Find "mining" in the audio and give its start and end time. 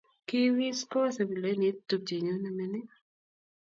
2.57-2.89